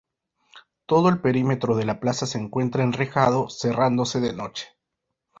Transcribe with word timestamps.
Todo 0.87 1.09
el 1.09 1.21
perímetro 1.21 1.75
de 1.75 1.85
la 1.85 1.99
plaza 1.99 2.25
se 2.25 2.39
encuentra 2.39 2.83
enrejado, 2.83 3.51
cerrándose 3.51 4.19
de 4.19 4.33
noche. 4.33 4.65